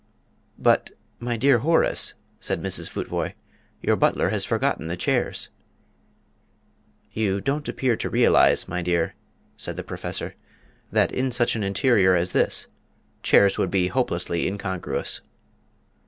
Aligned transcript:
"But, 0.57 0.89
my 1.19 1.37
dear 1.37 1.59
Horace," 1.59 2.15
said 2.39 2.59
Mrs. 2.59 2.89
Futvoye, 2.89 3.35
"your 3.83 3.95
butler 3.95 4.29
has 4.29 4.43
forgotten 4.45 4.87
the 4.87 4.97
chairs." 4.97 5.49
"You 7.13 7.39
don't 7.39 7.69
appear 7.69 7.95
to 7.97 8.09
realise, 8.09 8.67
my 8.67 8.81
dear," 8.81 9.13
said 9.57 9.77
the 9.77 9.83
Professor, 9.83 10.33
"that 10.91 11.11
in 11.11 11.29
such 11.29 11.55
an 11.55 11.61
interior 11.61 12.15
as 12.15 12.31
this 12.31 12.65
chairs 13.21 13.59
would 13.59 13.69
be 13.69 13.89
hopelessly 13.89 14.47
incongruous." 14.47 15.21